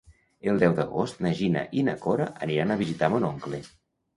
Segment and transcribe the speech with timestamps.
[0.53, 3.63] El deu d'agost na Gina i na Cora aniran a visitar mon oncle.